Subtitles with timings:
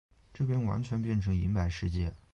[0.33, 2.11] 这边完全变成银白世界